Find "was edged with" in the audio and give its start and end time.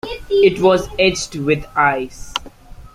0.59-1.63